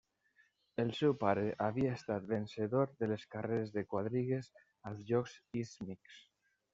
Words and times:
El 0.83 0.91
seu 0.99 1.11
pare 1.23 1.41
havia 1.65 1.91
estat 1.97 2.25
vencedor 2.31 2.89
de 3.03 3.09
les 3.11 3.25
carreres 3.35 3.73
de 3.75 3.83
quadrigues 3.93 4.49
als 4.91 5.05
Jocs 5.11 5.37
Ístmics. 5.65 6.17